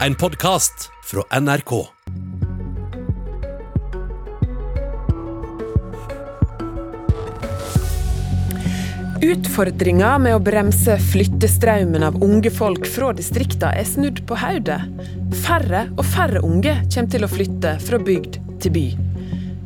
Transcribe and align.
en 0.00 0.14
podkast 0.14 0.90
fra 1.04 1.40
NRK. 1.40 1.86
Utfordringa 9.22 10.18
med 10.18 10.36
å 10.36 10.40
bremse 10.42 10.96
flyttestraumen 11.12 12.02
av 12.04 12.18
unge 12.22 12.50
folk 12.52 12.88
fra 12.90 13.12
distrikta 13.16 13.70
er 13.72 13.86
snudd 13.88 14.24
på 14.28 14.36
hodet. 14.36 14.82
Færre 15.44 15.86
og 15.94 16.04
færre 16.10 16.42
unge 16.44 16.74
kommer 16.90 17.14
til 17.14 17.24
å 17.24 17.30
flytte 17.30 17.76
fra 17.86 18.00
bygd 18.02 18.40
til 18.64 18.74
by. 18.74 18.86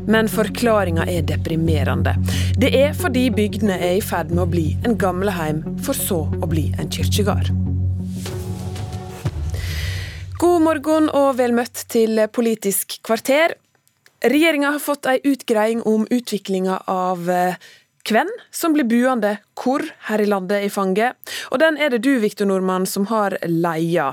Men 0.09 0.29
forklaringa 0.33 1.09
er 1.11 1.25
deprimerende. 1.29 2.15
Det 2.57 2.71
er 2.77 2.95
fordi 2.97 3.27
bygdene 3.35 3.81
er 3.81 3.99
i 3.99 4.05
ferd 4.05 4.31
med 4.33 4.45
å 4.47 4.51
bli 4.53 4.69
en 4.85 4.97
gamleheim, 5.01 5.65
for 5.85 5.97
så 5.97 6.25
å 6.29 6.49
bli 6.49 6.71
en 6.79 6.93
kirkegård. 6.93 7.68
God 10.39 10.63
morgen 10.63 11.09
og 11.19 11.33
vel 11.41 11.51
møtt 11.51 11.81
til 11.91 12.21
Politisk 12.31 13.01
kvarter. 13.03 13.57
Regjeringa 14.23 14.71
har 14.77 14.83
fått 14.83 15.09
ei 15.11 15.17
utgreiing 15.27 15.81
om 15.83 16.05
utviklinga 16.15 16.77
av 16.87 17.27
eh, 17.27 17.57
hvem 18.07 18.31
som 18.55 18.77
blir 18.77 18.87
buende 18.87 19.33
hvor 19.59 19.83
her 20.07 20.23
i 20.23 20.29
landet 20.31 20.69
i 20.69 20.71
fanget. 20.71 21.19
Og 21.51 21.59
den 21.59 21.75
er 21.83 21.91
det 21.91 22.05
du, 22.07 22.13
Viktor 22.23 22.47
Nordmann, 22.47 22.87
som 22.87 23.09
har 23.11 23.35
leia. 23.51 24.13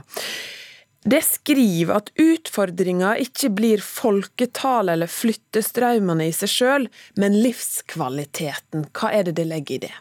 Det 1.06 1.22
skriver 1.28 1.94
at 2.00 2.10
utfordringa 2.18 3.14
ikke 3.22 3.52
blir 3.54 3.86
folketallet 3.86 4.98
eller 4.98 5.12
flyttestrømmene 5.14 6.32
i 6.32 6.34
seg 6.34 6.50
sjøl, 6.56 6.88
men 7.22 7.38
livskvaliteten. 7.38 8.90
Hva 8.98 9.14
er 9.14 9.30
det 9.30 9.38
det 9.38 9.46
legger 9.52 9.78
i 9.78 9.84
det? 9.86 9.94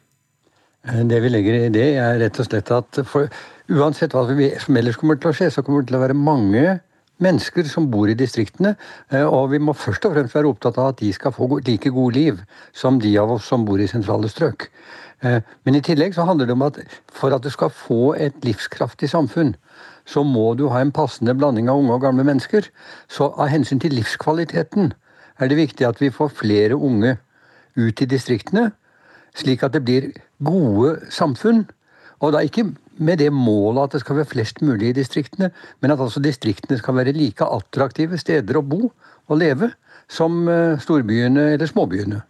Det 1.04 1.20
vi 1.20 1.36
legger 1.36 1.66
i 1.66 1.68
det, 1.72 1.90
er 2.00 2.16
rett 2.20 2.40
og 2.40 2.48
slett 2.48 2.72
at 2.72 3.04
for, 3.08 3.28
uansett 3.72 4.14
hva 4.14 4.26
som 4.60 4.76
ellers 4.76 4.98
kommer 5.00 5.16
til 5.20 5.30
å 5.30 5.36
skje, 5.36 5.50
så 5.50 5.62
kommer 5.64 5.82
det 5.82 5.92
til 5.92 5.98
å 5.98 6.04
være 6.04 6.18
mange 6.18 6.80
mennesker 7.22 7.66
som 7.70 7.86
bor 7.92 8.10
i 8.10 8.16
distriktene. 8.18 8.74
Eh, 9.10 9.24
og 9.24 9.52
vi 9.52 9.60
må 9.62 9.74
først 9.76 10.04
og 10.08 10.16
fremst 10.16 10.34
være 10.34 10.50
opptatt 10.50 10.78
av 10.80 10.92
at 10.92 11.00
de 11.00 11.12
skal 11.14 11.34
få 11.34 11.48
like 11.66 11.92
gode 11.94 12.18
liv 12.18 12.42
som 12.76 12.98
de 13.00 13.14
av 13.20 13.36
oss 13.36 13.48
som 13.48 13.64
bor 13.66 13.80
i 13.80 13.88
sentrale 13.90 14.28
strøk. 14.30 14.68
Eh, 15.22 15.40
men 15.64 15.78
i 15.78 15.82
tillegg 15.84 16.16
så 16.16 16.26
handler 16.28 16.50
det 16.50 16.56
om 16.56 16.66
at 16.66 16.80
for 17.12 17.34
at 17.34 17.44
du 17.44 17.50
skal 17.54 17.72
få 17.72 18.14
et 18.18 18.36
livskraftig 18.44 19.10
samfunn, 19.12 19.54
så 20.04 20.24
må 20.26 20.52
du 20.58 20.66
ha 20.68 20.82
en 20.82 20.92
passende 20.92 21.34
blanding 21.36 21.70
av 21.70 21.80
unge 21.80 21.94
og 21.96 22.04
gamle 22.04 22.26
mennesker. 22.26 22.68
Så 23.08 23.30
av 23.32 23.48
hensyn 23.52 23.80
til 23.80 23.94
livskvaliteten 23.96 24.92
er 25.40 25.50
det 25.50 25.58
viktig 25.58 25.86
at 25.88 26.02
vi 26.02 26.12
får 26.12 26.34
flere 26.42 26.76
unge 26.76 27.16
ut 27.74 28.02
i 28.02 28.06
distriktene, 28.10 28.72
slik 29.34 29.64
at 29.66 29.74
det 29.74 29.82
blir 29.86 30.12
gode 30.44 30.98
samfunn. 31.10 31.64
Og 32.22 32.34
da 32.34 32.44
ikke 32.44 32.68
med 32.98 33.18
det 33.22 33.30
målet 33.34 33.88
at 33.88 33.96
det 33.96 34.02
skal 34.04 34.20
være 34.20 34.30
flest 34.30 34.60
mulig 34.64 34.92
i 34.92 34.98
distriktene, 34.98 35.50
men 35.82 35.94
at 35.94 36.02
altså 36.02 36.22
distriktene 36.22 36.78
skal 36.78 36.98
være 36.98 37.14
like 37.16 37.46
attraktive 37.46 38.18
steder 38.20 38.60
å 38.60 38.66
bo 38.66 38.88
og 38.88 39.40
leve 39.40 39.70
som 40.10 40.44
eh, 40.50 40.76
storbyene 40.80 41.54
eller 41.54 41.68
småbyene. 41.70 42.20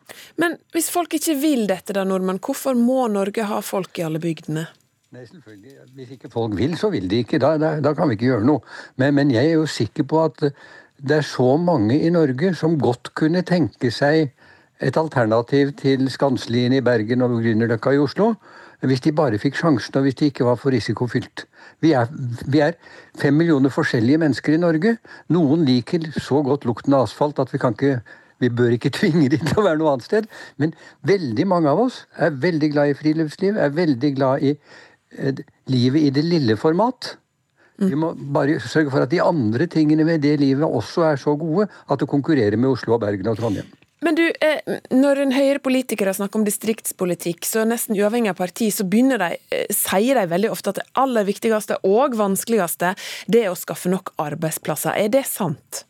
Men 0.40 0.56
hvis 0.74 0.90
folk 0.94 1.16
ikke 1.18 1.36
vil 1.40 1.66
dette, 1.70 1.94
da, 1.96 2.04
nordmann, 2.06 2.40
hvorfor 2.42 2.78
må 2.78 3.08
Norge 3.12 3.46
ha 3.50 3.60
folk 3.64 3.98
i 3.98 4.06
alle 4.06 4.22
bygdene? 4.22 4.66
Nei, 5.14 5.26
selvfølgelig. 5.28 5.74
Hvis 5.94 6.14
ikke 6.16 6.30
folk 6.30 6.56
vil, 6.58 6.72
så 6.78 6.90
vil 6.90 7.06
de 7.10 7.20
ikke. 7.22 7.38
Da, 7.42 7.54
da, 7.60 7.76
da 7.82 7.92
kan 7.94 8.10
vi 8.10 8.16
ikke 8.18 8.32
gjøre 8.32 8.46
noe. 8.48 8.64
Men, 8.98 9.14
men, 9.18 9.30
jeg 9.34 9.52
er 9.52 9.60
jo 9.60 9.68
sikker 9.70 10.06
på 10.10 10.24
at 10.24 10.48
det 11.04 11.20
er 11.20 11.26
så 11.26 11.54
mange 11.60 12.00
i 12.02 12.10
Norge 12.14 12.54
som 12.58 12.78
godt 12.80 13.12
kunne 13.18 13.44
tenke 13.46 13.92
seg 13.94 14.32
et 14.82 14.98
alternativ 14.98 15.70
til 15.78 16.08
Skanslien 16.10 16.74
i 16.74 16.82
Bergen 16.82 17.22
og 17.22 17.36
Grünerløkka 17.38 17.94
i 17.94 18.00
Oslo 18.02 18.32
hvis 18.90 19.04
de 19.04 19.12
bare 19.16 19.38
fikk 19.40 19.56
sjansen, 19.58 19.96
og 19.98 20.06
hvis 20.06 20.18
de 20.20 20.30
ikke 20.30 20.46
var 20.46 20.58
for 20.60 20.74
risikofylt. 20.74 21.46
Vi 21.84 21.92
er, 21.96 22.10
vi 22.46 22.60
er, 22.64 22.76
fem 23.20 23.36
millioner 23.36 23.72
forskjellige 23.72 24.20
mennesker 24.22 24.56
i 24.56 24.60
Norge. 24.60 24.96
Noen 25.34 25.64
liker 25.68 26.06
så 26.18 26.42
godt 26.46 26.66
lukten 26.68 26.96
av 26.96 27.08
asfalt 27.08 27.40
at 27.42 27.52
vi 27.54 27.62
kan 27.62 27.76
ikke 27.76 27.98
vi 28.42 28.50
bør 28.50 28.74
ikke 28.74 28.90
tvinge 28.98 29.28
dem 29.32 29.44
til 29.46 29.60
å 29.60 29.66
være 29.66 29.80
noe 29.80 29.94
annet 29.94 30.08
sted. 30.08 30.30
Men 30.60 30.74
veldig 31.06 31.46
mange 31.48 31.70
av 31.70 31.84
oss 31.86 32.02
er 32.18 32.34
veldig 32.44 32.72
glad 32.74 32.92
i 32.92 32.96
friluftsliv, 32.98 33.56
er 33.56 33.76
veldig 33.76 34.10
glad 34.16 34.44
i 34.44 34.54
eh, 34.54 35.44
livet 35.70 36.08
i 36.08 36.14
det 36.14 36.26
lille 36.26 36.58
format. 36.60 37.14
Vi 37.82 37.96
må 37.98 38.12
bare 38.14 38.60
sørge 38.62 38.92
for 38.92 39.02
at 39.02 39.10
de 39.10 39.22
andre 39.22 39.66
tingene 39.70 40.06
ved 40.06 40.22
det 40.22 40.36
livet 40.38 40.66
også 40.66 41.08
er 41.08 41.16
så 41.18 41.34
gode 41.38 41.66
at 41.90 41.98
det 42.00 42.10
konkurrerer 42.10 42.56
med 42.56 42.70
Oslo, 42.70 42.94
og 42.94 43.02
Bergen 43.02 43.32
og 43.32 43.40
Trondheim. 43.40 43.66
Men 44.04 44.18
du, 44.18 44.24
eh, 44.44 44.74
når 44.92 45.22
en 45.22 45.32
høyere 45.32 45.62
politiker 45.64 46.10
snakker 46.12 46.42
om 46.42 46.44
distriktspolitikk, 46.44 47.46
så 47.48 47.64
nesten 47.68 47.96
uavhengig 47.96 48.34
av 48.34 48.40
parti, 48.42 48.68
så 48.74 48.84
begynner 48.84 49.22
de, 49.22 49.38
eh, 49.50 49.64
sier 49.72 50.20
de 50.20 50.26
veldig 50.28 50.50
ofte 50.52 50.74
at 50.74 50.80
det 50.82 50.86
aller 51.00 51.24
viktigste 51.24 51.78
og 51.88 52.18
vanskeligste, 52.20 52.94
det 53.26 53.44
er 53.44 53.52
å 53.52 53.56
skaffe 53.56 53.88
nok 53.88 54.12
arbeidsplasser. 54.20 54.92
Er 54.92 55.08
det 55.08 55.24
sant? 55.24 55.84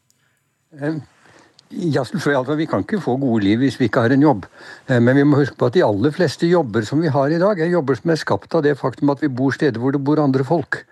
Ja, 1.75 2.05
altså, 2.05 2.55
Vi 2.57 2.67
kan 2.71 2.85
ikke 2.85 3.03
få 3.03 3.17
gode 3.19 3.45
liv 3.45 3.59
hvis 3.65 3.81
vi 3.81 3.89
ikke 3.89 4.05
har 4.05 4.15
en 4.15 4.23
jobb. 4.23 4.47
Men 4.89 5.17
vi 5.17 5.25
må 5.27 5.41
huske 5.41 5.57
på 5.59 5.67
at 5.67 5.75
de 5.75 5.83
aller 5.85 6.15
fleste 6.15 6.47
jobber 6.47 6.87
som 6.87 7.01
vi 7.03 7.11
har 7.11 7.33
i 7.33 7.41
dag, 7.41 7.59
er 7.59 7.73
jobber 7.73 7.99
som 7.99 8.13
er 8.15 8.21
skapt 8.21 8.55
av 8.55 8.63
det 8.63 8.77
faktum 8.79 9.11
at 9.11 9.23
vi 9.25 9.33
bor 9.33 9.55
steder 9.55 9.81
hvor 9.83 9.95
det 9.95 10.03
bor 10.05 10.23
andre 10.23 10.47
folk. 10.47 10.85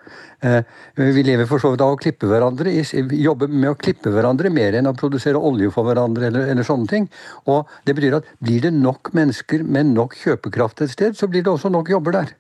Eh, 0.43 0.63
vi 0.95 1.23
lever 1.23 1.47
for 1.47 1.63
så 1.63 1.71
vidt 1.71 1.83
av 1.85 1.95
å 1.95 1.99
klippe 2.01 2.27
hverandre, 2.27 2.73
jobber 3.15 3.51
med 3.51 3.71
å 3.71 3.79
klippe 3.79 4.11
hverandre 4.11 4.51
mer 4.51 4.75
enn 4.75 4.91
å 4.91 4.95
produsere 4.99 5.39
olje 5.39 5.71
for 5.71 5.87
hverandre 5.87 6.29
eller, 6.33 6.49
eller, 6.51 6.67
sånne 6.67 6.91
ting. 6.91 7.09
Og 7.47 7.71
det 7.87 7.95
betyr 7.99 8.19
at 8.19 8.31
blir 8.43 8.65
det 8.65 8.73
nok 8.75 9.13
mennesker 9.15 9.63
med 9.63 9.93
nok 9.95 10.17
kjøpekraft 10.19 10.83
et 10.83 10.95
sted, 10.95 11.19
så 11.19 11.31
blir 11.31 11.47
det 11.47 11.53
også 11.53 11.71
nok 11.71 11.93
jobber 11.95 12.19
der. 12.19 12.35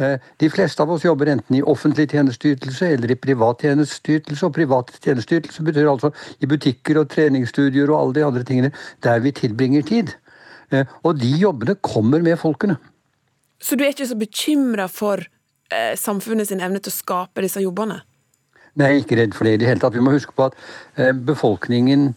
Eh, 0.00 0.16
de 0.40 0.48
fleste 0.50 0.82
av 0.82 0.90
oss 0.90 1.04
jobber 1.04 1.28
enten 1.32 1.58
i 1.58 1.62
offentlig 1.68 2.08
tjenesteytelse 2.10 2.94
eller 2.94 3.12
i 3.12 3.18
privat 3.20 3.64
tjenesteytelse. 3.66 4.46
Og 4.46 4.54
privat 4.56 4.92
tjenesteytelse 5.04 5.64
betyr 5.66 5.90
altså 5.90 6.12
i 6.40 6.48
butikker 6.48 7.02
og 7.02 7.10
treningsstudier 7.12 7.90
og 7.90 7.98
alle 7.98 8.18
de 8.20 8.26
andre 8.26 8.46
tingene 8.48 8.72
der 9.04 9.20
vi 9.24 9.34
tilbringer 9.36 9.84
tid. 9.88 10.14
Eh, 10.72 10.88
og 11.04 11.20
de 11.20 11.34
jobbene 11.42 11.76
kommer 11.84 12.24
med 12.24 12.40
folkene. 12.40 12.78
Så 13.62 13.76
du 13.76 13.84
er 13.84 13.92
ikke 13.92 14.08
så 14.08 14.18
bekymra 14.18 14.88
for 14.90 15.20
eh, 15.22 15.92
samfunnet 15.98 16.48
sin 16.48 16.62
evne 16.64 16.80
til 16.82 16.90
å 16.92 16.96
skape 16.96 17.44
disse 17.44 17.62
jobbene? 17.62 18.00
Nei, 18.72 18.88
jeg 18.88 18.96
er 18.96 19.04
ikke 19.04 19.18
redd 19.20 19.34
for 19.36 19.44
det 19.44 19.58
i 19.58 19.60
det 19.60 19.68
hele 19.68 19.82
tatt. 19.82 19.94
Vi 19.94 20.02
må 20.04 20.14
huske 20.14 20.32
på 20.36 20.48
at 20.48 20.56
eh, 20.96 21.12
befolkningen 21.12 22.14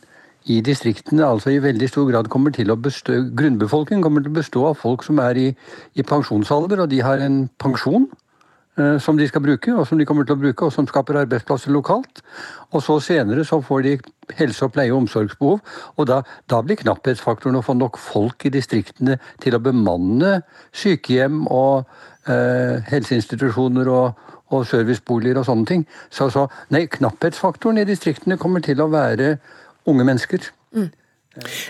i 0.51 0.59
distriktene 0.65 1.25
altså 1.25 1.53
i 1.53 1.61
veldig 1.63 1.87
stor 1.89 2.09
grad 2.11 2.29
kommer 2.29 2.53
til 2.53 2.69
å 2.69 2.77
bestå, 2.77 3.17
Grunnbefolkningen 3.37 4.03
kommer 4.05 4.21
til 4.21 4.33
å 4.33 4.37
bestå 4.39 4.67
av 4.69 4.77
folk 4.81 5.05
som 5.05 5.19
er 5.23 5.39
i, 5.41 5.47
i 5.97 6.05
pensjonsalder, 6.05 6.83
og 6.83 6.91
de 6.91 7.01
har 7.05 7.23
en 7.23 7.39
pensjon 7.61 8.05
eh, 8.77 8.99
som 9.01 9.17
de 9.17 9.25
skal 9.29 9.41
bruke, 9.45 9.73
og 9.73 9.87
som 9.89 9.97
de 9.97 10.05
kommer 10.05 10.27
til 10.27 10.37
å 10.37 10.43
bruke, 10.43 10.67
og 10.67 10.75
som 10.75 10.85
skaper 10.89 11.23
arbeidsplasser 11.23 11.73
lokalt. 11.73 12.21
Og 12.71 12.83
så 12.85 12.99
senere 13.01 13.45
så 13.47 13.61
får 13.65 13.87
de 13.87 13.95
helse- 14.37 14.69
og 14.69 14.75
pleie- 14.77 14.93
og 14.93 15.01
omsorgsbehov, 15.03 15.59
og 15.97 16.09
da, 16.11 16.21
da 16.51 16.61
blir 16.61 16.77
knapphetsfaktoren 16.83 17.57
å 17.57 17.65
få 17.65 17.77
nok 17.79 17.97
folk 18.01 18.45
i 18.45 18.53
distriktene 18.53 19.17
til 19.41 19.57
å 19.57 19.63
bemanne 19.65 20.37
sykehjem 20.77 21.45
og 21.49 21.89
eh, 22.29 22.85
helseinstitusjoner 22.93 23.89
og, 23.89 24.25
og, 24.53 24.61
serviceboliger 24.69 25.41
og 25.41 25.49
sånne 25.49 25.69
ting. 25.73 25.85
Så, 26.13 26.29
så 26.29 26.45
nei, 26.69 26.85
knapphetsfaktoren 26.85 27.81
i 27.81 27.89
distriktene 27.89 28.37
kommer 28.37 28.61
til 28.65 28.85
å 28.85 28.91
være 28.93 29.39
unge 29.85 30.05
mennesker. 30.07 30.51
Mm. 30.75 30.91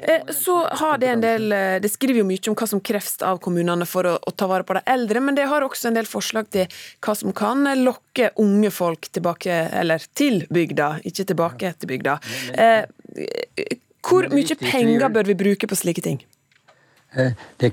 Eh, 0.02 0.34
så 0.34 0.68
har 0.68 0.98
Det 0.98 1.08
en 1.08 1.22
del, 1.22 1.52
eh, 1.52 1.80
det 1.81 1.90
skriver 1.90 2.22
jo 2.22 2.28
mye 2.28 2.50
om 2.50 2.56
hva 2.56 2.68
som 2.68 2.81
kreves 2.81 3.22
av 3.26 3.40
kommunene 3.42 3.86
for 3.90 4.06
å, 4.06 4.14
å, 4.22 4.31
ta 4.31 4.48
vare 4.48 4.64
på 4.64 4.78
de 4.78 4.84
eldre, 4.86 5.20
men 5.20 5.36
det 5.36 5.48
har 5.50 5.66
også 5.66 5.90
en 5.90 5.98
del 5.98 6.06
forslag 6.06 6.50
til 6.53 6.70
hva 7.02 7.16
som 7.18 7.34
kan 7.34 7.66
lokke 7.81 8.31
unge 8.42 8.72
folk 8.72 9.09
tilbake, 9.09 9.52
eller 9.74 10.06
til 10.14 10.46
bygda, 10.53 11.00
ikke 11.03 11.26
tilbake 11.26 11.74
til 11.80 11.92
bygda. 11.96 12.20
Eh, 12.53 12.86
hvor 14.06 14.30
mye 14.30 14.58
penger 14.62 15.09
bør 15.09 15.32
vi 15.32 15.40
bruke 15.40 15.68
på 15.68 15.78
slike 15.78 16.06
ting? 16.06 16.22
Eh, 17.16 17.31
det, 17.62 17.70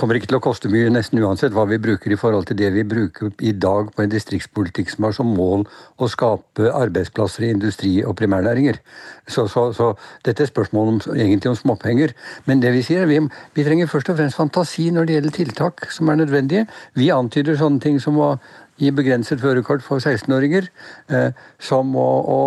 kommer 0.00 0.16
ikke 0.16 0.30
til 0.30 0.38
å 0.38 0.44
koste 0.44 0.70
mye 0.72 0.88
nesten 0.92 1.20
uansett 1.20 1.52
hva 1.52 1.66
vi 1.68 1.76
bruker 1.82 2.12
i 2.12 2.16
forhold 2.16 2.46
til 2.48 2.56
det 2.56 2.70
vi 2.72 2.84
bruker 2.88 3.28
i 3.44 3.52
dag 3.52 3.90
på 3.92 4.04
en 4.04 4.12
distriktspolitikk 4.12 4.88
som 4.92 5.04
har 5.04 5.16
som 5.16 5.34
mål 5.36 5.66
å 6.00 6.08
skape 6.08 6.70
arbeidsplasser 6.72 7.44
i 7.44 7.50
industri 7.52 7.92
og 8.04 8.16
primærnæringer. 8.16 8.80
Så, 9.28 9.46
så, 9.52 9.68
så 9.76 9.90
dette 10.24 10.46
er 10.46 10.50
spørsmål 10.52 10.94
om, 10.94 11.00
egentlig 11.12 11.52
om 11.52 11.58
småpenger. 11.58 12.14
Men 12.48 12.64
det 12.64 12.72
vi 12.72 12.84
sier, 12.86 13.04
vi, 13.10 13.20
vi 13.56 13.66
trenger 13.66 13.90
først 13.92 14.14
og 14.14 14.20
fremst 14.20 14.40
fantasi 14.40 14.88
når 14.94 15.08
det 15.08 15.18
gjelder 15.18 15.36
tiltak 15.42 15.90
som 15.92 16.08
er 16.08 16.22
nødvendige. 16.22 16.64
Vi 16.96 17.12
antyder 17.12 17.60
sånne 17.60 17.84
ting 17.84 18.00
som 18.00 18.16
å 18.16 18.36
gi 18.80 18.92
begrenset 18.92 19.40
førerkort 19.44 19.84
for 19.84 20.00
16-åringer, 20.00 20.70
eh, 21.12 21.30
som 21.60 21.92
å, 21.96 22.08
å 22.32 22.40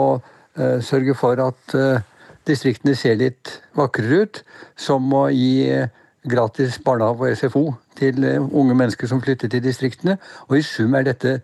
eh, 0.57 0.77
sørge 0.85 1.13
for 1.17 1.41
at 1.45 1.77
eh, 1.77 2.01
distriktene 2.49 2.97
ser 2.97 3.17
litt 3.21 3.59
vakrere 3.77 4.25
ut, 4.25 4.43
som 4.79 5.09
å 5.13 5.27
gi 5.33 5.69
eh, 5.69 5.89
gratis 6.27 6.79
barnehage 6.83 7.27
og 7.27 7.37
SFO 7.37 7.63
til 7.99 8.23
eh, 8.27 8.39
unge 8.39 8.75
mennesker 8.75 9.07
som 9.07 9.21
flytter 9.23 9.51
til 9.51 9.63
distriktene. 9.63 10.17
Og 10.49 10.59
i 10.59 10.65
sum 10.65 10.95
er 10.97 11.07
dette 11.07 11.39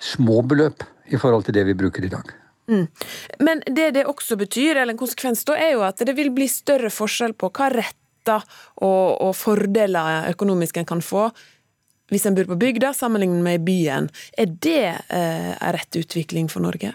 små 0.00 0.40
beløp 0.46 0.84
i 1.10 1.18
forhold 1.20 1.48
til 1.48 1.56
det 1.58 1.66
vi 1.68 1.76
bruker 1.78 2.06
i 2.06 2.12
dag. 2.12 2.34
Mm. 2.70 2.86
Men 3.42 3.62
det 3.66 3.90
det 3.96 4.06
også 4.06 4.36
betyr, 4.38 4.76
eller 4.76 4.94
en 4.94 5.00
konsekvens 5.00 5.42
da, 5.44 5.56
er 5.58 5.74
jo 5.74 5.82
at 5.86 5.98
det 6.06 6.14
vil 6.16 6.30
bli 6.34 6.46
større 6.48 6.90
forskjell 6.94 7.34
på 7.34 7.50
hva 7.50 7.70
retter 7.74 8.44
og, 8.76 9.16
og 9.20 9.32
fordeler 9.34 10.30
økonomisk 10.30 10.78
en 10.78 10.86
kan 10.86 11.02
få 11.02 11.30
hvis 12.10 12.26
en 12.26 12.34
bor 12.34 12.48
på 12.48 12.58
bygda 12.58 12.90
sammenlignet 12.96 13.42
med 13.44 13.62
byen. 13.62 14.08
Er 14.34 14.50
det 14.50 14.86
eh, 15.14 15.52
rett 15.54 15.98
utvikling 16.00 16.48
for 16.50 16.64
Norge? 16.64 16.90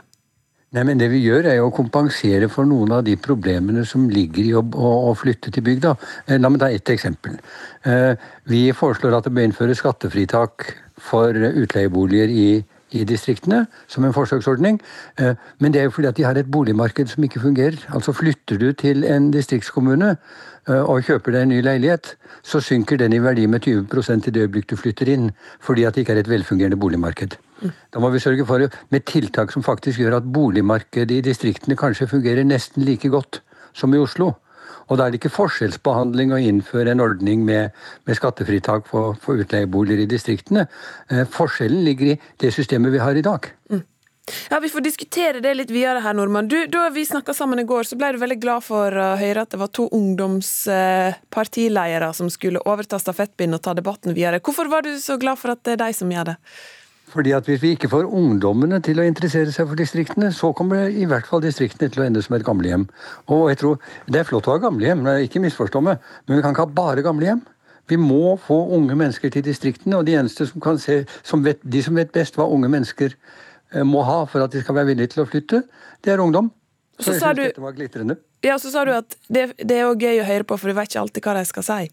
Nei, 0.75 0.83
men 0.83 0.99
Det 0.99 1.07
vi 1.07 1.21
gjør, 1.23 1.45
er 1.47 1.55
jo 1.61 1.69
å 1.69 1.75
kompensere 1.75 2.49
for 2.51 2.67
noen 2.67 2.91
av 2.97 3.05
de 3.07 3.13
problemene 3.15 3.85
som 3.87 4.09
ligger 4.11 4.43
i 4.43 4.51
å, 4.59 5.13
flytte 5.15 5.53
til 5.55 5.63
bygda. 5.63 5.93
Eh, 6.27 6.39
la 6.41 6.49
meg 6.51 6.59
ta 6.59 6.67
ett 6.67 6.91
eksempel. 6.91 7.37
Eh, 7.87 8.19
vi 8.51 8.73
foreslår 8.75 9.15
at 9.15 9.23
det 9.23 9.31
bør 9.37 9.47
innføres 9.47 9.79
skattefritak 9.79 10.67
for 10.99 11.31
utleieboliger 11.31 12.27
i, 12.27 12.49
i 12.91 13.05
distriktene, 13.07 13.61
som 13.87 14.03
en 14.03 14.17
forsøksordning. 14.17 14.81
Eh, 15.15 15.39
men 15.63 15.71
det 15.71 15.79
er 15.79 15.87
jo 15.87 15.95
fordi 15.95 16.11
at 16.11 16.19
de 16.19 16.27
har 16.27 16.35
et 16.35 16.51
boligmarked 16.51 17.07
som 17.13 17.23
ikke 17.23 17.45
fungerer. 17.45 17.79
Altså 17.95 18.11
Flytter 18.11 18.59
du 18.59 18.73
til 18.75 19.07
en 19.07 19.31
distriktskommune 19.31 20.17
og 20.65 21.05
kjøper 21.05 21.37
deg 21.37 21.43
en 21.45 21.51
ny 21.53 21.61
leilighet, 21.61 22.15
så 22.43 22.59
synker 22.59 22.97
den 22.97 23.13
i 23.13 23.21
verdi 23.21 23.45
med 23.47 23.61
20 23.63 23.85
i 23.85 24.31
det 24.33 24.47
øyeblikk 24.47 24.73
du 24.73 24.75
flytter 24.75 25.13
inn, 25.13 25.29
fordi 25.61 25.85
at 25.85 25.95
det 25.95 26.03
ikke 26.03 26.17
er 26.17 26.25
et 26.25 26.35
velfungerende 26.35 26.81
boligmarked. 26.81 27.37
Da 27.63 28.01
må 28.03 28.11
vi 28.13 28.23
sørge 28.23 28.45
for 28.47 28.67
med 28.91 29.05
tiltak 29.07 29.53
som 29.53 29.63
faktisk 29.63 30.01
gjør 30.01 30.19
at 30.19 30.31
boligmarkedet 30.35 31.19
i 31.19 31.25
distriktene 31.25 31.77
kanskje 31.79 32.09
fungerer 32.11 32.47
nesten 32.47 32.85
like 32.85 33.09
godt 33.09 33.41
som 33.75 33.93
i 33.95 34.01
Oslo. 34.01 34.33
Og 34.85 34.99
da 34.99 35.05
er 35.05 35.11
det 35.11 35.19
ikke 35.21 35.33
forskjellsbehandling 35.33 36.33
å 36.35 36.41
innføre 36.41 36.91
en 36.93 37.01
ordning 37.01 37.45
med, 37.45 37.73
med 38.05 38.19
skattefritak 38.19 38.85
for, 38.89 39.15
for, 39.21 39.33
utleieboliger 39.41 40.03
i 40.03 40.09
distriktene. 40.09 40.63
Eh, 41.09 41.25
forskjellen 41.31 41.83
ligger 41.87 42.07
i 42.13 42.19
det 42.43 42.51
systemet 42.53 42.93
vi 42.93 43.01
har 43.01 43.15
i 43.17 43.25
dag. 43.25 43.41
Mm. 43.71 43.83
Ja, 44.49 44.59
Vi 44.59 44.69
får 44.69 44.81
diskutere 44.81 45.39
det 45.41 45.53
litt 45.53 45.71
videre 45.73 45.99
her, 46.01 46.13
Nordmann. 46.17 46.47
Du, 46.49 46.67
da 46.69 46.89
vi 46.93 47.05
snakka 47.05 47.33
sammen 47.33 47.59
i 47.61 47.65
går, 47.69 47.83
så 47.85 47.95
ble 47.97 48.11
du 48.13 48.17
veldig 48.21 48.39
glad 48.41 48.63
for 48.65 48.89
å 48.89 49.15
høre 49.19 49.41
at 49.45 49.51
det 49.53 49.59
var 49.61 49.67
to 49.73 49.89
ungdomspartiledere 49.93 52.13
som 52.17 52.29
skulle 52.33 52.65
overta 52.65 52.99
stafettpinnen 53.01 53.55
og 53.59 53.63
ta 53.65 53.73
debatten 53.77 54.13
videre. 54.17 54.41
Hvorfor 54.41 54.65
var 54.71 54.81
du 54.85 54.91
så 55.01 55.15
glad 55.21 55.37
for 55.41 55.49
at 55.53 55.61
det 55.65 55.71
er 55.75 55.83
de 55.85 55.91
som 55.97 56.09
gjør 56.09 56.25
det? 56.33 56.37
Fordi 57.05 57.31
at 57.37 57.45
Hvis 57.45 57.61
vi 57.61 57.69
ikke 57.75 57.89
får 57.89 58.07
ungdommene 58.09 58.79
til 58.83 58.99
å 58.99 59.05
interessere 59.05 59.51
seg 59.53 59.67
for 59.69 59.77
distriktene, 59.79 60.31
så 60.33 60.51
kommer 60.57 60.89
i 60.89 61.05
hvert 61.05 61.27
fall 61.29 61.43
distriktene 61.43 61.89
til 61.89 62.01
å 62.01 62.05
ende 62.07 62.21
som 62.25 62.35
et 62.35 62.45
gamlehjem. 62.45 62.87
Og 63.27 63.49
jeg 63.49 63.57
tror, 63.61 63.79
Det 64.07 64.19
er 64.19 64.23
flott 64.23 64.47
å 64.47 64.55
ha 64.55 64.57
gamlehjem, 64.57 65.05
ikke 65.23 65.39
misforstå 65.43 65.81
meg, 65.81 65.99
men 66.27 66.37
vi 66.37 66.41
kan 66.41 66.55
ikke 66.55 66.65
ha 66.65 66.73
bare 66.81 67.05
gamlehjem. 67.05 67.41
Vi 67.87 67.97
må 68.01 68.35
få 68.41 68.57
unge 68.73 68.95
mennesker 68.97 69.29
til 69.29 69.43
distriktene, 69.45 69.97
og 69.97 70.05
de 70.05 70.15
eneste 70.17 70.47
som 70.49 70.61
kan 70.61 70.79
se, 70.81 71.05
som 71.23 71.43
vet, 71.45 71.59
de 71.61 71.83
som 71.85 71.95
vet 71.95 72.11
best 72.11 72.35
hva 72.35 72.47
unge 72.49 72.67
mennesker 72.67 73.13
eh, 73.13 73.83
må 73.83 74.01
ha 74.01 74.23
for 74.25 74.41
at 74.41 74.51
de 74.51 74.63
skal 74.63 74.75
være 74.75 74.93
villige 74.93 75.13
til 75.13 75.23
å 75.23 75.27
flytte, 75.29 75.61
det 76.01 76.13
er 76.13 76.23
ungdom. 76.23 76.49
Så, 76.97 77.03
så 77.03 77.11
jeg 77.11 77.21
synes 77.21 77.41
dette 77.43 77.61
var 77.61 77.75
glitrende. 77.75 78.17
Ja, 78.45 78.57
så 78.57 78.71
sa 78.71 78.85
du 78.85 78.93
at 78.95 79.17
det, 79.29 79.51
det 79.59 79.77
er 79.77 79.85
jo 79.85 79.95
gøy 79.99 80.23
å 80.23 80.25
høre 80.25 80.47
på, 80.47 80.57
for 80.57 80.71
du 80.71 80.77
vet 80.77 80.89
ikke 80.89 81.03
alltid 81.03 81.27
hva 81.27 81.37
de 81.37 81.45
skal 81.49 81.67
si. 81.67 81.85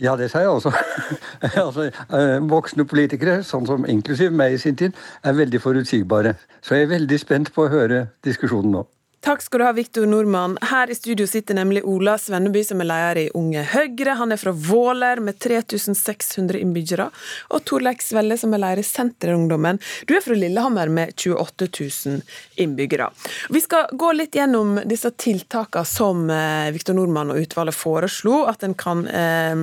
Ja, 0.00 0.12
det 0.16 0.28
sier 0.28 0.44
jeg 0.44 0.50
også. 0.50 0.72
altså, 1.66 1.86
eh, 1.88 2.34
voksne 2.50 2.84
politikere, 2.88 3.38
sånn 3.46 3.64
som 3.68 3.86
inklusiv 3.88 4.34
meg 4.36 4.56
i 4.56 4.60
sin 4.60 4.76
tid, 4.76 4.96
er 5.24 5.38
veldig 5.38 5.60
forutsigbare. 5.62 6.34
Så 6.60 6.76
jeg 6.76 6.84
er 6.84 6.92
veldig 6.98 7.20
spent 7.22 7.52
på 7.54 7.64
å 7.64 7.72
høre 7.72 8.02
diskusjonen 8.26 8.76
nå. 8.76 8.84
Takk 9.26 9.42
skal 9.42 9.58
du 9.58 9.64
ha, 9.64 9.72
Viktor 9.72 10.06
Nordmann. 10.06 10.58
Her 10.62 10.90
i 10.90 10.94
studio 10.94 11.26
sitter 11.26 11.54
nemlig 11.58 11.80
Ola 11.84 12.12
Svenneby, 12.18 12.60
som 12.64 12.78
er 12.78 12.86
leder 12.86 13.18
i 13.18 13.30
Unge 13.34 13.64
Høyre. 13.72 14.14
Han 14.20 14.30
er 14.30 14.38
fra 14.38 14.52
Våler 14.54 15.18
med 15.18 15.40
3600 15.42 16.60
innbyggere. 16.62 17.08
Og 17.50 17.64
Torleik 17.66 18.06
Svelle, 18.06 18.36
som 18.38 18.54
er 18.54 18.62
leder 18.62 18.84
i 18.84 18.86
Senterungdommen. 18.86 19.82
Du 20.06 20.14
er 20.14 20.22
fra 20.22 20.38
Lillehammer 20.38 20.94
med 20.94 21.10
28 21.18 21.66
000 22.06 22.22
innbyggere. 22.62 23.10
Vi 23.50 23.64
skal 23.66 23.90
gå 23.98 24.12
litt 24.14 24.38
gjennom 24.38 24.78
disse 24.86 25.10
tiltakene 25.10 25.90
som 25.90 26.30
eh, 26.30 26.70
Viktor 26.78 26.94
Nordmann 26.94 27.34
og 27.34 27.42
utvalget 27.42 27.80
foreslo. 27.82 28.44
At 28.46 28.62
en 28.62 28.78
kan 28.78 29.08
eh, 29.10 29.58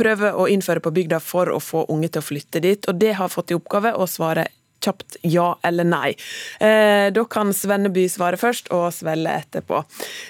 prøve 0.00 0.32
å 0.32 0.48
innføre 0.48 0.80
på 0.80 0.96
bygda 0.96 1.20
for 1.20 1.52
å 1.52 1.60
få 1.60 1.84
unge 1.92 2.08
til 2.08 2.24
å 2.24 2.28
flytte 2.32 2.64
dit. 2.64 2.88
Og 2.88 2.96
det 3.04 3.18
har 3.20 3.28
fått 3.28 3.52
i 3.52 3.60
oppgave 3.60 3.98
å 4.00 4.08
svare 4.08 4.48
kjapt 4.84 5.18
ja 5.26 5.50
eller 5.66 5.86
nei. 5.88 6.14
Eh, 6.60 7.10
da 7.14 7.24
kan 7.30 7.52
Svenneby 7.56 8.06
svare 8.12 8.38
først, 8.40 8.70
og 8.74 8.90
Svelle 8.94 9.38
etterpå. 9.42 9.84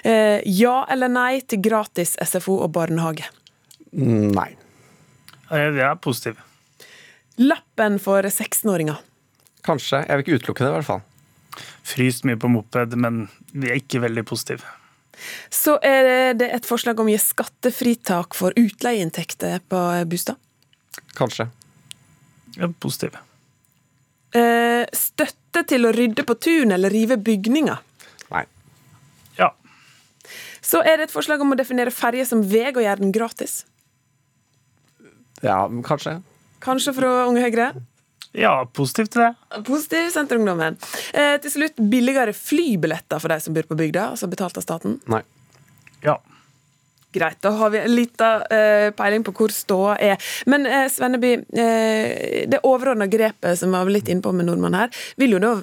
Eh, 0.07 0.41
ja 0.45 0.77
eller 0.91 1.11
nei 1.11 1.41
til 1.45 1.63
gratis 1.65 2.15
SFO 2.23 2.59
og 2.65 2.71
barnehage? 2.75 3.27
Mm, 3.95 4.31
nei. 4.35 4.51
Jeg 5.51 5.81
er 5.85 5.99
positiv. 6.01 6.39
Lappen 7.37 7.99
for 8.01 8.25
16-åringer? 8.25 8.97
Kanskje. 9.65 10.05
Jeg 10.05 10.17
vil 10.17 10.25
ikke 10.25 10.39
utelukke 10.39 10.63
det, 10.63 10.71
i 10.71 10.77
hvert 10.77 10.89
fall. 10.89 11.03
Fryst 11.85 12.25
mye 12.27 12.39
på 12.39 12.49
moped, 12.51 12.95
men 12.99 13.27
vi 13.53 13.69
er 13.69 13.79
ikke 13.79 14.01
veldig 14.03 14.25
positive. 14.27 14.65
Så 15.53 15.77
er 15.85 16.33
det 16.37 16.49
et 16.51 16.67
forslag 16.67 16.99
om 16.99 17.07
å 17.07 17.13
gi 17.13 17.21
skattefritak 17.21 18.35
for 18.37 18.55
utleieinntekter 18.59 19.63
på 19.71 19.83
bostad? 20.11 20.39
Kanskje. 21.15 21.47
Ja, 22.59 22.69
positiv. 22.79 23.15
Eh, 24.35 24.83
støtte 24.91 25.63
til 25.69 25.87
å 25.87 25.93
rydde 25.95 26.25
på 26.27 26.35
tun 26.35 26.75
eller 26.75 26.91
rive 26.91 27.15
bygninger? 27.21 27.79
Nei. 28.33 28.43
Ja. 29.39 29.53
Så 30.65 30.81
er 30.83 30.99
det 30.99 31.09
et 31.09 31.15
forslag 31.15 31.43
om 31.43 31.55
å 31.55 31.59
definere 31.59 31.93
ferje 31.95 32.25
som 32.27 32.43
vei 32.43 32.67
og 32.73 32.83
gjøre 32.83 33.03
den 33.03 33.15
gratis? 33.15 33.63
Ja, 35.43 35.63
kanskje. 35.85 36.19
Kanskje 36.63 36.95
fra 36.97 37.11
Unge 37.29 37.43
Høyre? 37.45 37.69
Ja, 38.35 38.65
positivt 38.75 39.13
til 39.15 39.23
det. 39.23 39.61
Positiv 39.67 40.09
Senterungdommen. 40.11 40.75
Eh, 41.15 41.37
til 41.43 41.53
slutt 41.53 41.79
billigere 41.91 42.33
flybilletter 42.35 43.21
for 43.21 43.31
de 43.31 43.39
som 43.39 43.55
bor 43.55 43.67
på 43.69 43.77
bygda, 43.79 44.09
altså 44.11 44.27
betalt 44.31 44.57
av 44.59 44.65
staten? 44.65 44.97
Nei. 45.11 45.21
Ja. 46.03 46.17
Greit, 47.15 47.39
da 47.43 47.53
har 47.59 47.71
vi 47.73 47.81
en 47.81 47.95
liten 47.95 48.43
uh, 48.51 48.89
peiling 48.97 49.23
på 49.25 49.33
hvor 49.35 49.53
ståa 49.53 49.95
er. 50.03 50.33
Men 50.51 50.67
uh, 50.67 50.85
Svenneby, 50.91 51.37
uh, 51.41 52.11
det 52.51 52.61
overordna 52.67 53.07
grepet 53.11 53.59
som 53.59 53.71
vi 53.73 53.79
var 53.79 53.95
litt 53.95 54.11
innpå 54.11 54.33
med 54.35 54.49
nordmann 54.49 54.77
her, 54.77 54.93
vil 55.19 55.37
jo 55.37 55.41
da 55.43 55.55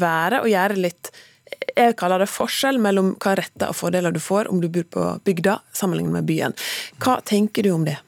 være 0.00 0.42
å 0.44 0.48
gjøre 0.50 0.78
litt 0.80 1.10
jeg 1.50 1.96
kaller 1.98 2.22
det 2.22 2.28
forskjell 2.30 2.78
mellom 2.82 3.14
hva 3.20 3.34
retter 3.38 3.72
og 3.72 3.78
fordeler 3.78 4.14
du 4.14 4.20
får 4.22 4.50
om 4.52 4.60
du 4.62 4.68
bor 4.72 4.86
på 4.94 5.06
bygda 5.26 5.58
sammenlignet 5.76 6.20
med 6.20 6.28
byen. 6.28 6.54
Hva 7.02 7.18
tenker 7.26 7.66
du 7.66 7.72
om 7.74 7.86
det? 7.88 7.98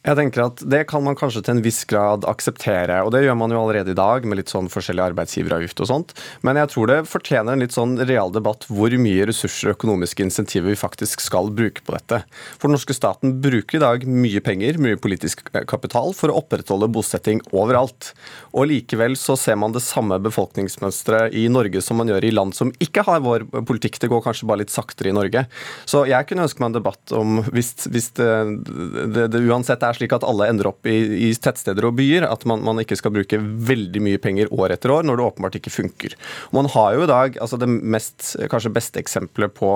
Jeg 0.00 0.16
tenker 0.16 0.46
at 0.46 0.62
Det 0.64 0.86
kan 0.88 1.02
man 1.04 1.16
kanskje 1.18 1.42
til 1.44 1.58
en 1.58 1.64
viss 1.64 1.82
grad 1.88 2.24
akseptere, 2.28 3.02
og 3.04 3.12
det 3.12 3.20
gjør 3.26 3.36
man 3.36 3.52
jo 3.52 3.58
allerede 3.60 3.92
i 3.92 3.98
dag 3.98 4.24
med 4.24 4.38
litt 4.38 4.52
sånn 4.52 4.70
forskjellig 4.72 5.10
arbeidsgiveravgift 5.10 5.82
og 5.84 5.90
sånt. 5.90 6.14
Men 6.46 6.56
jeg 6.56 6.70
tror 6.72 6.88
det 6.88 6.96
fortjener 7.10 7.52
en 7.52 7.60
litt 7.60 7.76
sånn 7.76 7.98
real 8.08 8.32
debatt 8.32 8.64
hvor 8.70 8.94
mye 8.96 9.26
ressurser 9.28 9.68
og 9.68 9.76
økonomiske 9.76 10.24
insentiver 10.24 10.72
vi 10.72 10.78
faktisk 10.80 11.20
skal 11.20 11.50
bruke 11.52 11.84
på 11.84 11.92
dette. 11.92 12.22
For 12.56 12.68
den 12.68 12.78
norske 12.78 12.96
staten 12.96 13.34
bruker 13.44 13.76
i 13.76 13.82
dag 13.82 14.06
mye 14.08 14.40
penger, 14.44 14.80
mye 14.80 14.96
politisk 15.00 15.44
kapital, 15.68 16.14
for 16.16 16.32
å 16.32 16.38
opprettholde 16.40 16.88
bosetting 16.88 17.44
overalt. 17.52 18.14
Og 18.56 18.70
likevel 18.72 19.18
så 19.20 19.36
ser 19.36 19.60
man 19.60 19.76
det 19.76 19.84
samme 19.84 20.16
befolkningsmønsteret 20.24 21.36
i 21.36 21.44
Norge 21.52 21.84
som 21.84 22.00
man 22.00 22.08
gjør 22.08 22.24
i 22.24 22.32
land 22.32 22.56
som 22.56 22.72
ikke 22.80 23.04
har 23.04 23.20
vår 23.26 23.44
politikk. 23.68 24.00
Det 24.00 24.08
går 24.08 24.24
kanskje 24.24 24.48
bare 24.48 24.64
litt 24.64 24.72
saktere 24.72 25.12
i 25.12 25.16
Norge. 25.20 25.44
Så 25.84 26.06
jeg 26.08 26.24
kunne 26.30 26.48
ønske 26.48 26.64
meg 26.64 26.72
en 26.72 26.80
debatt 26.80 27.16
om, 27.20 27.42
hvis, 27.52 27.74
hvis 27.92 28.12
det, 28.16 28.32
det, 28.64 29.28
det 29.36 29.44
uansett 29.44 29.84
er 29.84 29.89
er 29.90 29.98
slik 29.98 30.14
at 30.16 30.24
alle 30.26 30.48
ender 30.50 30.70
opp 30.70 30.86
i, 30.88 30.96
i 31.26 31.30
tettsteder 31.34 31.86
og 31.88 31.96
byer. 31.98 32.26
At 32.28 32.46
man, 32.48 32.62
man, 32.66 32.80
ikke 32.82 32.98
skal 32.98 33.14
bruke 33.14 33.40
veldig 33.40 34.02
mye 34.04 34.20
penger 34.22 34.50
år 34.54 34.76
etter 34.76 34.94
år 34.94 35.06
når 35.06 35.18
det 35.18 35.26
åpenbart 35.26 35.58
ikke 35.60 35.72
funker. 35.74 36.16
Man 36.56 36.70
har 36.72 36.94
jo 36.96 37.04
i 37.04 37.10
dag 37.10 37.38
altså 37.42 37.58
det 37.60 37.68
mest, 37.68 38.32
kanskje 38.52 38.72
beste 38.74 39.02
eksempelet 39.02 39.54
på 39.56 39.74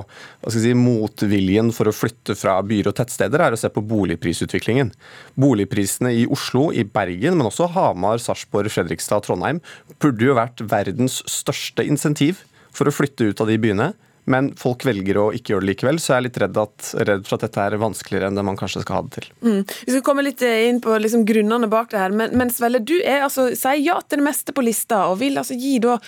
si, 0.53 0.73
motviljen 0.79 1.73
for 1.75 1.91
å 1.91 1.95
flytte 1.95 2.37
fra 2.39 2.57
byer 2.65 2.91
og 2.91 2.99
tettsteder, 2.99 3.43
er 3.43 3.57
å 3.57 3.61
se 3.61 3.71
på 3.73 3.85
boligprisutviklingen. 3.85 4.95
Boligprisene 5.41 6.15
i 6.15 6.25
Oslo, 6.31 6.71
i 6.73 6.87
Bergen, 6.87 7.39
men 7.39 7.51
også 7.51 7.69
Hamar, 7.75 8.23
Sarpsborg, 8.23 8.73
Fredrikstad, 8.73 9.27
Trondheim, 9.27 9.61
burde 10.03 10.31
jo 10.31 10.39
vært 10.39 10.65
verdens 10.71 11.21
største 11.31 11.87
insentiv 11.87 12.45
for 12.75 12.89
å 12.89 12.95
flytte 12.95 13.31
ut 13.31 13.43
av 13.43 13.51
de 13.51 13.61
byene. 13.61 13.93
Men 14.31 14.51
folk 14.57 14.85
velger 14.89 15.19
å 15.21 15.27
ikke 15.37 15.55
gjøre 15.55 15.67
det 15.67 15.71
likevel, 15.73 15.99
så 16.01 16.15
jeg 16.15 16.17
er 16.17 16.27
litt 16.29 16.39
redd, 16.41 16.61
at, 16.61 16.91
redd 17.09 17.27
for 17.29 17.37
at 17.37 17.47
dette 17.47 17.65
er 17.65 17.77
vanskeligere 17.81 18.31
enn 18.31 18.39
det 18.39 18.45
man 18.47 18.59
kanskje 18.61 18.85
skal 18.85 18.99
ha 18.99 19.07
det 19.07 19.19
til. 19.19 19.31
Mm. 19.45 19.59
Vi 19.65 19.91
skal 19.93 20.05
komme 20.07 20.25
litt 20.25 20.45
eh, 20.47 20.69
inn 20.71 20.81
på 20.85 20.97
liksom 21.01 21.27
grunnene 21.29 21.69
bak 21.73 21.93
det 21.93 22.01
her, 22.01 22.15
men, 22.17 22.33
men 22.39 22.53
Svelle, 22.53 22.81
du 22.81 22.97
er, 23.01 23.25
altså, 23.27 23.51
sier 23.53 23.83
ja 23.83 23.99
til 24.01 24.23
det 24.23 24.29
meste 24.31 24.57
på 24.57 24.65
lista, 24.65 25.05
og 25.11 25.21
vil 25.21 25.37
altså 25.41 25.59
gi 25.59 25.77
da 25.85 25.99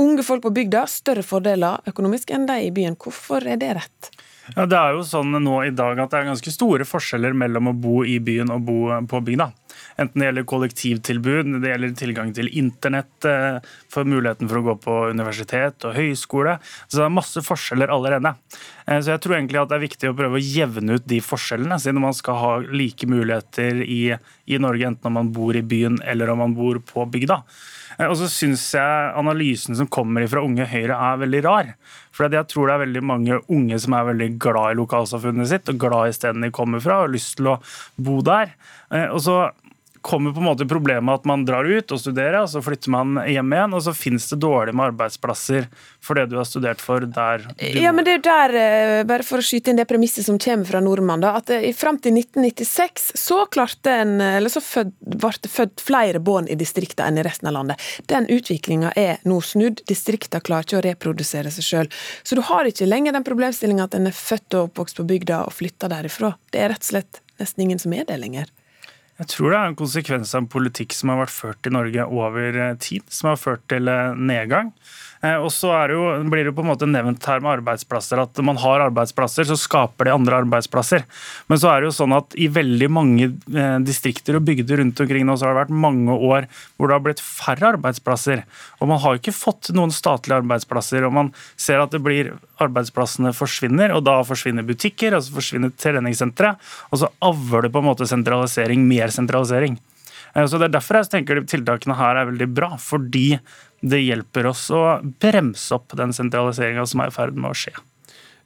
unge 0.00 0.22
folk 0.26 0.44
på 0.44 0.52
bygda 0.52 0.84
større 0.92 1.24
fordeler 1.24 1.82
økonomisk 1.88 2.30
enn 2.36 2.46
de 2.48 2.60
i 2.66 2.72
byen. 2.74 2.98
Hvorfor 3.00 3.46
er 3.48 3.58
det 3.60 3.74
rett? 3.80 4.10
Ja, 4.54 4.66
Det 4.66 4.78
er 4.78 4.94
jo 4.94 5.02
sånn 5.06 5.34
nå 5.42 5.60
i 5.66 5.72
dag 5.74 5.98
at 5.98 6.12
det 6.12 6.20
er 6.20 6.28
ganske 6.30 6.52
store 6.54 6.86
forskjeller 6.86 7.34
mellom 7.34 7.72
å 7.72 7.74
bo 7.74 8.02
i 8.06 8.18
byen 8.22 8.52
og 8.54 8.66
bo 8.68 8.78
på 9.10 9.22
bygda. 9.26 9.50
Enten 9.96 10.20
det 10.20 10.26
gjelder 10.28 10.44
kollektivtilbud, 10.50 11.54
det 11.62 11.70
gjelder 11.70 11.92
tilgang 11.96 12.32
til 12.36 12.50
internett, 12.52 13.24
eh, 13.24 13.58
for 13.88 14.04
muligheten 14.04 14.48
for 14.48 14.60
å 14.60 14.66
gå 14.66 14.74
på 14.84 14.96
universitet 15.08 15.86
og 15.88 15.96
høyskole. 15.96 16.58
Så 16.84 17.00
det 17.00 17.06
er 17.06 17.14
masse 17.16 17.40
forskjeller 17.40 17.92
allerede. 17.94 18.34
Eh, 18.86 19.00
så 19.00 19.14
jeg 19.14 19.22
tror 19.24 19.38
egentlig 19.38 19.62
at 19.62 19.72
det 19.72 19.78
er 19.78 19.86
viktig 19.86 20.10
å 20.10 20.18
prøve 20.18 20.36
å 20.36 20.44
jevne 20.44 20.98
ut 20.98 21.06
de 21.08 21.22
forskjellene, 21.24 21.80
siden 21.80 22.04
man 22.04 22.12
skal 22.12 22.36
ha 22.42 22.52
like 22.68 23.08
muligheter 23.08 23.80
i, 23.80 24.12
i 24.46 24.60
Norge, 24.60 24.84
enten 24.84 25.08
om 25.08 25.16
man 25.16 25.32
bor 25.32 25.56
i 25.56 25.64
byen 25.64 25.98
eller 26.04 26.28
om 26.28 26.44
man 26.44 26.54
bor 26.54 26.76
på 26.76 27.08
bygda. 27.08 27.40
Eh, 27.96 28.04
og 28.04 28.18
så 28.20 28.28
syns 28.28 28.68
jeg 28.76 29.12
analysen 29.16 29.80
som 29.80 29.88
kommer 29.88 30.28
fra 30.28 30.44
Unge 30.44 30.68
Høyre 30.68 30.92
er 30.92 31.22
veldig 31.24 31.44
rar. 31.48 31.72
For 32.12 32.28
jeg 32.28 32.52
tror 32.52 32.68
det 32.68 32.76
er 32.76 32.84
veldig 32.84 33.06
mange 33.16 33.40
unge 33.48 33.80
som 33.80 33.96
er 33.96 34.10
veldig 34.12 34.34
glad 34.36 34.74
i 34.74 34.80
lokalsamfunnet 34.82 35.48
sitt 35.48 35.72
og 35.72 35.80
glad 35.80 36.10
i 36.10 36.16
stedet 36.16 36.44
de 36.44 36.52
kommer 36.52 36.84
fra 36.84 37.00
og 37.00 37.08
har 37.08 37.16
lyst 37.16 37.38
til 37.40 37.54
å 37.54 37.60
bo 37.96 38.20
der. 38.24 38.52
Og 39.12 39.20
så 39.20 39.36
kommer 40.06 40.32
på 40.32 40.38
en 40.42 40.46
måte 40.46 40.66
problemet 40.70 41.20
at 41.20 41.24
man 41.26 41.44
drar 41.46 41.66
ut 41.66 41.92
og 41.92 41.98
studerer, 42.00 42.38
og 42.44 42.50
så 42.52 42.62
flytter 42.62 42.92
man 42.94 43.18
hjem 43.26 43.54
igjen, 43.56 43.74
og 43.74 43.82
så 43.82 43.94
finnes 43.96 44.28
det 44.30 44.38
dårlig 44.44 44.74
med 44.76 44.92
arbeidsplasser 44.92 45.66
for 46.04 46.18
det 46.18 46.28
du 46.30 46.36
har 46.38 46.46
studert 46.46 46.82
for 46.82 47.02
der 47.02 47.42
du 47.42 47.64
Ja, 47.82 47.90
men 47.96 48.06
det 48.06 48.20
er 48.20 48.22
der, 48.26 48.54
eh, 48.60 49.02
bare 49.08 49.26
for 49.26 49.42
å 49.42 49.46
skyte 49.46 49.72
inn 49.72 49.80
det 49.80 49.88
premisset 49.90 50.26
som 50.28 50.38
kommer 50.42 50.68
fra 50.68 50.82
nordmann, 50.84 51.24
da, 51.24 51.34
at 51.40 51.50
eh, 51.50 51.66
fram 51.74 51.98
til 52.02 52.14
1996 52.20 53.10
så 53.18 53.42
klarte 53.50 53.96
en, 54.04 54.20
eller 54.20 54.52
så 54.52 54.62
fød, 54.62 54.94
ble 55.16 55.32
det 55.42 55.50
født 55.52 55.82
flere 55.82 56.22
barn 56.22 56.46
i 56.48 56.58
distriktene 56.58 57.10
enn 57.10 57.20
i 57.20 57.26
resten 57.26 57.50
av 57.50 57.56
landet. 57.58 57.82
Den 58.10 58.28
utviklinga 58.30 58.92
er 58.96 59.18
nå 59.26 59.40
snudd. 59.42 59.82
Distriktene 59.90 60.44
klarer 60.44 60.68
ikke 60.68 60.78
å 60.78 60.84
reprodusere 60.86 61.50
seg 61.54 61.66
sjøl. 61.66 61.90
Så 62.22 62.38
du 62.38 62.44
har 62.46 62.68
ikke 62.68 62.88
lenger 62.88 63.16
den 63.16 63.26
problemstillinga 63.26 63.88
at 63.90 63.98
en 63.98 64.06
er 64.10 64.16
født 64.16 64.54
og 64.54 64.70
oppvokst 64.70 65.00
på 65.00 65.08
bygda 65.10 65.42
og 65.48 65.56
flytta 65.56 65.90
derifra. 65.92 66.36
Det 66.54 66.62
er 66.62 66.72
rett 66.74 66.86
og 66.86 66.92
slett 66.94 67.20
nesten 67.40 67.66
ingen 67.66 67.82
som 67.82 67.94
er 67.96 68.06
det 68.08 68.20
lenger. 68.22 68.52
Jeg 69.16 69.30
tror 69.32 69.52
det 69.52 69.58
er 69.58 69.70
en 69.70 69.78
konsekvens 69.78 70.34
av 70.34 70.42
en 70.42 70.50
politikk 70.52 70.92
som 70.92 71.12
har 71.12 71.22
vært 71.22 71.32
ført 71.32 71.68
i 71.68 71.72
Norge 71.72 72.04
over 72.04 72.58
eh, 72.60 72.74
tid, 72.84 73.06
som 73.08 73.30
har 73.30 73.40
ført 73.40 73.64
til 73.72 73.88
eh, 73.88 74.12
nedgang. 74.12 74.74
Eh, 75.24 75.36
og 75.36 75.50
så 75.54 75.72
er 75.76 75.90
det 75.90 75.96
jo, 75.96 76.04
blir 76.32 76.48
det 76.48 76.54
på 76.56 76.64
en 76.64 76.70
måte 76.70 76.88
nevnt 76.90 77.24
her 77.28 77.42
med 77.44 77.58
arbeidsplasser 77.58 78.20
at 78.22 78.42
man 78.44 78.60
har 78.60 78.84
arbeidsplasser, 78.88 79.48
så 79.48 79.58
skaper 79.60 80.08
de 80.08 80.14
andre 80.16 80.40
arbeidsplasser. 80.44 81.06
Men 81.50 81.60
så 81.62 81.72
er 81.72 81.82
det 81.82 81.90
jo 81.90 81.96
sånn 82.00 82.16
at 82.16 82.36
i 82.36 82.48
veldig 82.52 82.90
mange 82.92 83.30
distrikter 83.86 84.38
og 84.38 84.46
bygder 84.48 84.82
rundt 84.82 85.00
omkring 85.02 85.26
nå, 85.26 85.36
så 85.36 85.48
har 85.48 85.54
det 85.54 85.62
vært 85.64 85.82
mange 85.86 86.16
år 86.16 86.48
hvor 86.76 86.88
det 86.88 86.96
har 86.96 87.04
blitt 87.04 87.22
færre 87.24 87.72
arbeidsplasser. 87.74 88.44
Og 88.80 88.90
man 88.90 89.00
har 89.02 89.18
ikke 89.18 89.34
fått 89.34 89.72
noen 89.76 89.94
statlige 89.94 90.40
arbeidsplasser. 90.42 91.06
Og 91.06 91.14
man 91.16 91.32
ser 91.60 91.82
at 91.82 91.94
det 91.94 92.02
blir 92.04 92.34
arbeidsplassene 92.62 93.32
forsvinner, 93.36 93.94
og 93.96 94.04
da 94.06 94.18
forsvinner 94.26 94.66
butikker, 94.66 95.16
og 95.16 95.24
så 95.24 95.36
forsvinner 95.36 95.74
treningssentre. 95.76 96.54
Og 96.90 97.02
så 97.02 97.12
avler 97.24 97.66
det 97.66 97.74
på 97.74 97.82
en 97.82 97.90
måte 97.90 98.08
sentralisering, 98.08 98.86
mer 98.88 99.12
sentralisering. 99.14 99.78
Så 100.36 100.58
Det 100.60 100.66
er 100.66 100.74
derfor 100.74 100.98
jeg 100.98 101.08
tenker 101.08 101.38
tiltakene 101.48 101.96
her 101.96 102.18
er 102.20 102.28
veldig 102.28 102.48
bra. 102.52 102.74
Fordi 102.76 103.38
det 103.80 104.00
hjelper 104.02 104.48
oss 104.52 104.68
å 104.74 104.82
bremse 105.20 105.74
opp 105.76 105.96
den 105.98 106.14
sentraliseringa 106.16 106.86
som 106.88 107.02
er 107.02 107.12
i 107.12 107.16
ferd 107.16 107.36
med 107.36 107.52
å 107.52 107.58
skje. 107.58 107.74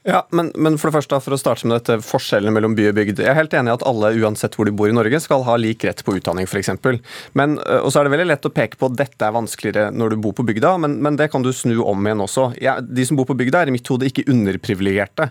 Ja, 0.02 0.26
men, 0.30 0.52
men, 0.54 0.78
for 0.80 0.88
det 0.88 0.94
første 0.96 1.18
for 1.20 1.36
å 1.36 1.36
starte 1.36 1.68
med 1.68 1.76
dette 1.76 1.98
forskjellene 2.00 2.54
mellom 2.56 2.72
by 2.72 2.86
og 2.88 2.94
bygd. 2.96 3.18
Jeg 3.20 3.28
er 3.28 3.36
helt 3.36 3.52
enig 3.52 3.68
i 3.68 3.74
at 3.74 3.82
alle, 3.84 4.08
uansett 4.16 4.54
hvor 4.56 4.64
de 4.64 4.72
bor 4.72 4.88
i 4.88 4.94
Norge, 4.96 5.18
skal 5.20 5.42
ha 5.44 5.58
lik 5.60 5.84
rett 5.84 6.00
på 6.06 6.14
utdanning, 6.16 6.46
f.eks. 6.48 6.70
Men, 7.36 7.58
og 7.60 7.90
så 7.92 8.00
er 8.00 8.08
det 8.08 8.14
veldig 8.14 8.26
lett 8.30 8.48
å 8.48 8.52
peke 8.56 8.80
på 8.80 8.88
at 8.88 8.96
dette 8.96 9.26
er 9.28 9.34
vanskeligere 9.36 9.90
når 9.92 10.14
du 10.14 10.22
bor 10.24 10.32
på 10.38 10.46
bygda, 10.48 10.70
men, 10.80 10.94
men 11.04 11.18
det 11.20 11.26
kan 11.34 11.44
du 11.44 11.50
snu 11.52 11.82
om 11.84 12.08
igjen 12.08 12.24
også. 12.24 12.46
Ja, 12.64 12.78
de 12.80 13.04
som 13.04 13.18
bor 13.20 13.28
på 13.28 13.36
bygda, 13.42 13.60
er 13.60 13.72
i 13.72 13.74
mitt 13.74 13.90
hode 13.92 14.08
ikke 14.08 14.24
underprivilegerte. 14.32 15.26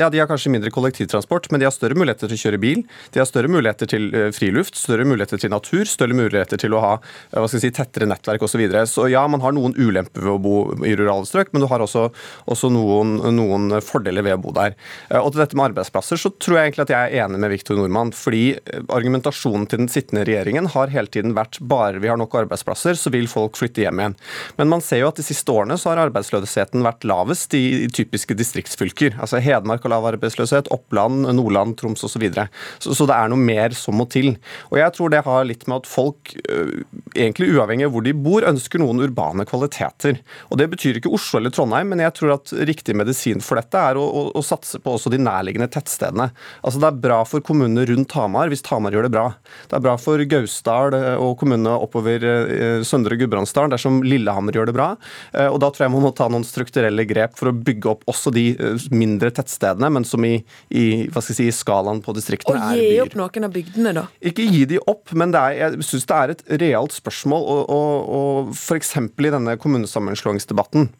Ja, 0.00 0.08
de 0.08 0.22
har 0.22 0.32
kanskje 0.32 0.54
mindre 0.56 0.72
kollektivtransport, 0.72 1.50
men 1.52 1.60
de 1.60 1.68
har 1.68 1.76
større 1.76 1.98
muligheter 2.00 2.32
til 2.32 2.40
å 2.40 2.42
kjøre 2.46 2.62
bil. 2.64 2.82
De 3.12 3.20
har 3.20 3.28
større 3.28 3.52
muligheter 3.52 3.92
til 3.92 4.08
friluft, 4.32 4.80
større 4.80 5.04
muligheter 5.04 5.44
til 5.44 5.52
natur, 5.52 5.84
større 5.84 6.16
muligheter 6.16 6.64
til 6.64 6.72
å 6.72 6.82
ha 6.86 6.94
hva 7.36 7.44
skal 7.44 7.60
jeg 7.60 7.66
si, 7.66 7.74
tettere 7.82 8.08
nettverk 8.08 8.48
osv. 8.48 8.64
Så, 8.64 8.88
så 8.96 9.12
ja, 9.12 9.28
man 9.28 9.44
har 9.44 9.52
noen 9.52 9.76
ulemper 9.76 10.24
ved 10.24 10.38
å 10.38 10.40
bo 10.40 10.56
i 10.88 10.96
rurale 10.96 11.28
strøk, 11.28 11.52
men 11.52 11.66
du 11.66 11.68
har 11.68 11.84
også, 11.84 12.08
også 12.48 12.72
noen, 12.72 13.18
noen 13.36 13.76
ved 14.04 14.36
å 14.36 14.40
bo 14.40 14.54
der. 14.56 14.76
Eh, 15.10 15.18
og 15.18 15.32
til 15.32 15.42
dette 15.42 15.58
med 15.58 15.70
arbeidsplasser 15.70 16.20
så 16.20 16.32
tror 16.40 16.58
jeg 16.58 16.70
egentlig 16.70 16.86
at 16.88 16.94
jeg 16.94 17.10
er 17.10 17.24
enig 17.26 17.40
med 17.42 17.52
Viktor 17.54 17.78
Nordmann. 17.78 18.12
Fordi 18.16 18.44
eh, 18.58 18.84
argumentasjonen 18.88 19.66
til 19.70 19.82
den 19.82 19.92
sittende 19.92 20.24
regjeringen 20.28 20.70
har 20.74 20.92
hele 20.94 21.10
tiden 21.12 21.34
vært 21.36 21.60
bare 21.60 22.00
vi 22.02 22.10
har 22.10 22.20
nok 22.20 22.38
arbeidsplasser, 22.44 22.98
så 22.98 23.12
vil 23.14 23.28
folk 23.30 23.58
flytte 23.60 23.84
hjem 23.84 24.02
igjen. 24.02 24.16
Men 24.60 24.72
man 24.72 24.84
ser 24.84 25.04
jo 25.04 25.10
at 25.10 25.20
de 25.20 25.26
siste 25.26 25.52
årene 25.52 25.78
så 25.80 25.92
har 25.92 26.04
arbeidsløsheten 26.06 26.84
vært 26.86 27.06
lavest 27.08 27.54
i, 27.58 27.88
typiske 27.90 28.36
distriktsfylker. 28.38 29.18
Altså 29.20 29.40
Hedmark 29.42 29.84
har 29.86 29.94
lav 29.94 30.08
arbeidsløshet, 30.12 30.70
Oppland, 30.74 31.26
Nordland, 31.36 31.76
Troms 31.80 32.04
osv. 32.04 32.10
Så, 32.10 32.18
videre. 32.20 32.48
så 32.82 32.94
Så 32.94 33.06
det 33.08 33.16
er 33.16 33.30
noe 33.32 33.40
mer 33.40 33.74
som 33.76 33.96
må 33.96 34.04
til. 34.10 34.34
Og 34.70 34.80
jeg 34.80 34.92
tror 34.96 35.12
det 35.12 35.22
har 35.24 35.46
litt 35.48 35.66
med 35.70 35.82
at 35.82 35.88
folk, 35.88 36.34
øh, 36.52 36.82
egentlig 37.14 37.52
uavhengig 37.54 37.86
av 37.86 37.94
hvor 37.94 38.04
de 38.04 38.12
bor, 38.12 38.46
ønsker 38.46 38.82
noen 38.82 39.00
urbane 39.04 39.46
kvaliteter. 39.48 40.20
Og 40.50 40.58
Det 40.60 40.68
betyr 40.70 40.98
ikke 41.00 41.12
Oslo 41.16 41.40
eller 41.40 41.54
Trondheim, 41.54 41.88
men 41.88 42.02
jeg 42.04 42.12
tror 42.18 42.34
at 42.36 42.52
riktig 42.68 42.96
medisin 42.98 43.40
for 43.40 43.60
dette 43.60 43.79
er 43.82 43.98
å, 44.00 44.04
å, 44.04 44.22
å 44.36 44.42
satse 44.44 44.80
på 44.82 44.94
også 44.96 45.12
de 45.12 45.20
nærliggende 45.22 45.68
tettstedene. 45.72 46.30
Altså 46.62 46.82
Det 46.82 46.88
er 46.90 47.00
bra 47.06 47.20
for 47.28 47.44
kommunene 47.44 47.86
rundt 47.88 48.14
Hamar 48.16 48.50
hvis 48.52 48.64
Hamar 48.70 48.94
gjør 48.94 49.08
det 49.08 49.12
bra. 49.14 49.26
Det 49.70 49.78
er 49.78 49.84
bra 49.84 49.96
for 50.00 50.22
Gausdal 50.30 50.96
eh, 50.98 51.16
og 51.20 51.36
kommunene 51.40 51.76
oppover 51.80 52.26
eh, 52.26 52.84
Søndre 52.86 53.18
Gudbrandsdalen 53.20 53.72
dersom 53.74 54.00
Lillehammer 54.06 54.56
gjør 54.56 54.70
det 54.70 54.76
bra. 54.76 54.90
Eh, 55.34 55.48
og 55.48 55.60
Da 55.62 55.72
tror 55.72 55.86
jeg 55.86 55.94
man 55.96 56.06
må 56.06 56.12
ta 56.16 56.28
noen 56.32 56.46
strukturelle 56.46 57.06
grep 57.08 57.36
for 57.38 57.50
å 57.50 57.56
bygge 57.56 57.92
opp 57.94 58.06
også 58.10 58.32
de 58.34 58.46
mindre 58.92 59.32
tettstedene, 59.34 59.90
men 59.92 60.06
som 60.08 60.24
i, 60.26 60.36
i 60.68 60.86
hva 61.10 61.22
skal 61.22 61.36
jeg 61.36 61.52
si, 61.52 61.60
skalaen 61.62 62.02
på 62.04 62.14
distriktene 62.16 62.60
er 62.60 62.78
byer. 62.78 62.86
Og 62.86 62.94
gi 62.94 63.02
opp 63.04 63.18
noen 63.20 63.48
av 63.48 63.54
bygdene, 63.54 63.94
da? 63.96 64.06
Ikke 64.30 64.46
gi 64.46 64.64
de 64.70 64.80
opp, 64.90 65.12
men 65.16 65.34
er, 65.34 65.56
jeg 65.58 65.86
syns 65.86 66.08
det 66.10 66.18
er 66.18 66.34
et 66.34 66.44
realt 66.62 66.96
spørsmål. 66.96 67.46
Og, 67.54 67.62
og, 67.74 68.10
og 68.20 68.56
f.eks. 68.56 68.96
i 69.00 69.32
denne 69.32 69.56
kommunesammenslåingsdebatten 69.60 70.90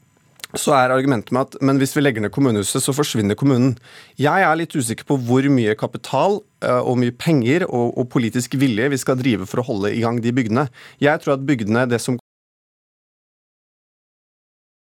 så 0.59 0.75
er 0.75 0.95
argumentet 0.95 1.33
med 1.35 1.47
at 1.47 1.59
men 1.65 1.79
hvis 1.81 1.95
vi 1.97 2.03
legger 2.03 2.25
ned 2.25 2.33
kommunehuset, 2.35 2.83
så 2.83 2.95
forsvinner 2.97 3.39
kommunen. 3.39 3.77
Jeg 4.19 4.47
er 4.47 4.59
litt 4.59 4.75
usikker 4.75 5.07
på 5.07 5.19
hvor 5.27 5.47
mye 5.53 5.77
kapital 5.79 6.41
eh, 6.65 6.81
og 6.81 6.99
mye 7.03 7.15
penger 7.15 7.67
og, 7.69 7.95
og, 7.97 8.09
politisk 8.11 8.57
vilje 8.59 8.91
vi 8.91 9.01
skal 9.01 9.21
drive 9.21 9.47
for 9.51 9.63
å 9.63 9.69
holde 9.71 9.95
i 9.95 10.03
gang 10.03 10.19
de 10.23 10.35
bygdene. 10.35 10.67
Jeg 11.03 11.23
tror 11.23 11.37
at 11.37 11.47
bygdene, 11.47 11.87
det 11.91 12.03
som 12.03 12.19